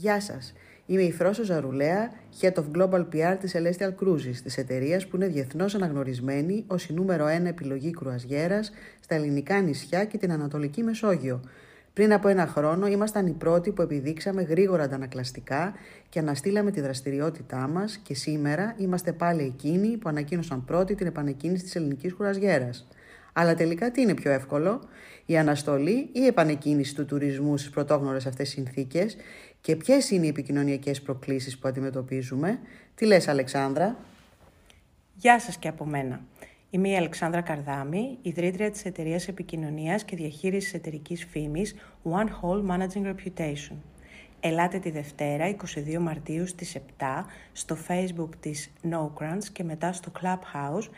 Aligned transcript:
Γεια 0.00 0.20
σας. 0.20 0.52
Είμαι 0.86 1.02
η 1.02 1.12
Φρόσο 1.12 1.44
Ζαρουλέα, 1.44 2.10
Head 2.40 2.52
of 2.52 2.64
Global 2.76 3.04
PR 3.12 3.36
της 3.40 3.54
Celestial 3.56 3.94
Cruises, 4.04 4.36
της 4.42 4.58
εταιρείας 4.58 5.06
που 5.06 5.16
είναι 5.16 5.26
διεθνώς 5.26 5.74
αναγνωρισμένη 5.74 6.64
ως 6.66 6.86
η 6.86 6.92
νούμερο 6.92 7.26
1 7.26 7.48
επιλογή 7.48 7.90
κρουαζιέρας 7.90 8.72
στα 9.00 9.14
ελληνικά 9.14 9.60
νησιά 9.60 10.04
και 10.04 10.18
την 10.18 10.32
Ανατολική 10.32 10.82
Μεσόγειο. 10.82 11.40
Πριν 11.92 12.12
από 12.12 12.28
ένα 12.28 12.46
χρόνο 12.46 12.86
ήμασταν 12.86 13.26
οι 13.26 13.32
πρώτοι 13.32 13.70
που 13.70 13.82
επιδείξαμε 13.82 14.42
γρήγορα 14.42 14.82
αντανακλαστικά 14.82 15.74
και 16.08 16.18
αναστήλαμε 16.18 16.70
τη 16.70 16.80
δραστηριότητά 16.80 17.68
μας 17.68 17.96
και 17.96 18.14
σήμερα 18.14 18.74
είμαστε 18.78 19.12
πάλι 19.12 19.42
εκείνοι 19.42 19.96
που 19.96 20.08
ανακοίνωσαν 20.08 20.64
πρώτοι 20.64 20.94
την 20.94 21.06
επανεκκίνηση 21.06 21.62
της 21.62 21.76
ελληνικής 21.76 22.14
κουραζιέρας. 22.14 22.86
Αλλά 23.32 23.54
τελικά 23.54 23.90
τι 23.90 24.00
είναι 24.00 24.14
πιο 24.14 24.30
εύκολο, 24.30 24.80
η 25.26 25.36
αναστολή 25.38 25.98
ή 25.98 26.10
η 26.12 26.26
επανεκκίνηση 26.26 26.94
του 26.94 27.04
τουρισμού 27.04 27.56
στις 27.56 27.70
πρωτόγνωρες 27.70 28.26
αυτές 28.26 28.48
συνθήκες; 28.48 29.16
Και 29.60 29.76
ποιες 29.76 30.10
είναι 30.10 30.26
οι 30.26 30.28
επικοινωνιακές 30.28 31.02
προκλήσεις 31.02 31.58
που 31.58 31.68
αντιμετωπίζουμε; 31.68 32.58
Τι 32.94 33.06
λες 33.06 33.28
Αλεξάνδρα; 33.28 33.96
Γεια 35.14 35.40
σας 35.40 35.56
και 35.56 35.68
από 35.68 35.84
μένα. 35.84 36.20
Είμαι 36.70 36.88
η 36.88 36.96
Αλεξάνδρα 36.96 37.40
Καρδάμη, 37.40 38.18
ιδρύτρια 38.22 38.70
της 38.70 38.84
εταιρείας 38.84 39.28
επικοινωνίας 39.28 40.04
και 40.04 40.16
διαχείρισης 40.16 40.74
εταιρικής 40.74 41.24
φήμης 41.30 41.74
One 42.02 42.26
Whole 42.26 42.70
Managing 42.70 43.14
Reputation. 43.14 43.76
Ελάτε 44.40 44.78
τη 44.78 44.90
Δευτέρα, 44.90 45.48
22 45.48 45.98
Μαρτίου 46.00 46.46
στις 46.46 46.74
7, 46.74 46.80
στο 47.52 47.76
Facebook 47.88 48.28
της 48.40 48.70
No 48.90 49.10
Crunch 49.18 49.44
και 49.52 49.64
μετά 49.64 49.92
στο 49.92 50.12
Clubhouse 50.20 50.88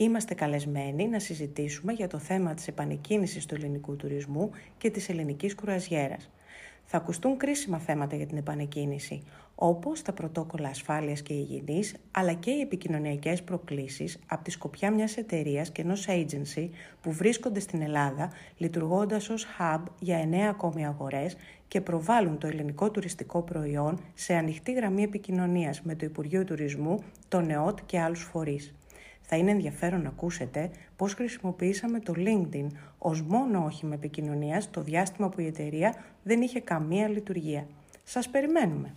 Είμαστε 0.00 0.34
καλεσμένοι 0.34 1.08
να 1.08 1.18
συζητήσουμε 1.18 1.92
για 1.92 2.08
το 2.08 2.18
θέμα 2.18 2.54
της 2.54 2.68
επανεκκίνησης 2.68 3.46
του 3.46 3.54
ελληνικού 3.54 3.96
τουρισμού 3.96 4.50
και 4.78 4.90
της 4.90 5.08
ελληνικής 5.08 5.54
κουραζιέρας. 5.54 6.30
Θα 6.84 6.96
ακουστούν 6.96 7.36
κρίσιμα 7.36 7.78
θέματα 7.78 8.16
για 8.16 8.26
την 8.26 8.36
επανεκκίνηση, 8.36 9.22
όπως 9.54 10.02
τα 10.02 10.12
πρωτόκολλα 10.12 10.68
ασφάλειας 10.68 11.22
και 11.22 11.34
υγιεινής, 11.34 11.94
αλλά 12.10 12.32
και 12.32 12.50
οι 12.50 12.60
επικοινωνιακές 12.60 13.42
προκλήσεις 13.42 14.18
από 14.26 14.44
τη 14.44 14.50
σκοπιά 14.50 14.90
μιας 14.90 15.16
εταιρείας 15.16 15.70
και 15.70 15.82
ενός 15.82 16.06
agency 16.08 16.68
που 17.00 17.12
βρίσκονται 17.12 17.60
στην 17.60 17.82
Ελλάδα, 17.82 18.32
λειτουργώντας 18.56 19.28
ως 19.28 19.46
hub 19.58 19.82
για 19.98 20.18
εννέα 20.18 20.50
ακόμη 20.50 20.86
αγορές 20.86 21.36
και 21.68 21.80
προβάλλουν 21.80 22.38
το 22.38 22.46
ελληνικό 22.46 22.90
τουριστικό 22.90 23.42
προϊόν 23.42 24.00
σε 24.14 24.34
ανοιχτή 24.34 24.72
γραμμή 24.72 25.02
επικοινωνίας 25.02 25.82
με 25.82 25.94
το 25.94 26.04
Υπουργείο 26.06 26.44
Τουρισμού, 26.44 27.02
το 27.28 27.40
ΝΕΟΤ 27.40 27.78
και 27.86 28.00
άλλους 28.00 28.22
φορείς. 28.22 28.74
Θα 29.32 29.38
είναι 29.38 29.50
ενδιαφέρον 29.50 30.02
να 30.02 30.08
ακούσετε 30.08 30.70
πώς 30.96 31.14
χρησιμοποιήσαμε 31.14 32.00
το 32.00 32.14
LinkedIn 32.16 32.66
ως 32.98 33.22
μόνο 33.22 33.64
όχημα 33.64 33.94
επικοινωνίας 33.94 34.70
το 34.70 34.82
διάστημα 34.82 35.28
που 35.28 35.40
η 35.40 35.46
εταιρεία 35.46 35.94
δεν 36.22 36.40
είχε 36.40 36.60
καμία 36.60 37.08
λειτουργία. 37.08 37.66
Σας 38.04 38.28
περιμένουμε! 38.28 38.94